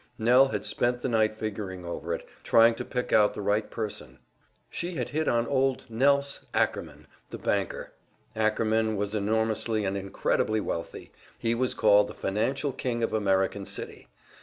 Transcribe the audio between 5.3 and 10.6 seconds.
old "Nelse" Ackerman, the banker. Ackerman was enormously and incredibly